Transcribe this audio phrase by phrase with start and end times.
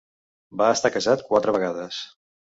[0.61, 1.99] Va estar casat quatre vegades.